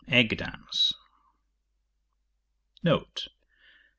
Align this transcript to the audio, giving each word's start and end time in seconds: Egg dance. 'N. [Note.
Egg 0.07 0.35
dance. 0.35 0.93
'N. 2.83 2.93
[Note. 2.93 3.27